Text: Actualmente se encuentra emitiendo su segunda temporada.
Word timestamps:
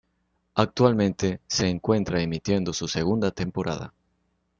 Actualmente 0.55 1.41
se 1.45 1.67
encuentra 1.67 2.23
emitiendo 2.23 2.73
su 2.73 2.87
segunda 2.87 3.29
temporada. 3.29 3.93